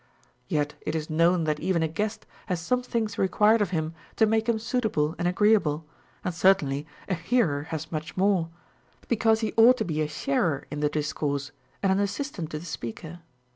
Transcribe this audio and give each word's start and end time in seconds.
Yet 0.47 0.73
it 0.81 0.95
is 0.95 1.11
known 1.11 1.43
that 1.43 1.59
even 1.59 1.83
a 1.83 1.87
guest 1.87 2.25
has 2.47 2.59
some 2.59 2.81
things 2.81 3.19
required 3.19 3.61
of 3.61 3.69
him 3.69 3.93
to 4.15 4.25
make 4.25 4.49
him 4.49 4.57
suitable 4.57 5.13
and 5.19 5.27
agreeable, 5.27 5.85
and 6.25 6.33
certainly 6.33 6.87
a 7.07 7.13
hearer 7.13 7.65
has 7.65 7.91
much 7.91 8.17
more; 8.17 8.49
because 9.09 9.41
he 9.41 9.53
ought 9.57 9.77
to 9.77 9.85
be 9.85 10.01
a 10.01 10.07
sharer 10.07 10.65
in 10.71 10.79
the 10.79 10.89
discourse 10.89 11.51
and 11.83 11.91
an 11.91 11.99
assistant 11.99 12.49
to 12.49 12.57
the 12.57 12.65
speaker. 12.65 13.19